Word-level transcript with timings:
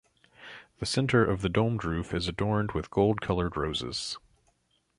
The 0.79 0.87
centre 0.87 1.23
of 1.23 1.43
the 1.43 1.47
domed 1.47 1.83
roof 1.85 2.11
is 2.11 2.27
adorned 2.27 2.71
with 2.71 2.89
gold 2.89 3.21
coloured 3.21 3.55
roses. 3.55 4.17